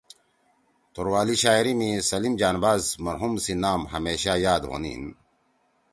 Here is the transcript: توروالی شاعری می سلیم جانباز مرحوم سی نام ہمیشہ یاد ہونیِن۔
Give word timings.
توروالی 0.93 1.35
شاعری 1.41 1.73
می 1.79 1.91
سلیم 2.09 2.33
جانباز 2.41 2.83
مرحوم 3.05 3.33
سی 3.43 3.53
نام 3.63 3.81
ہمیشہ 3.93 4.33
یاد 4.45 4.63
ہونیِن۔ 4.69 5.03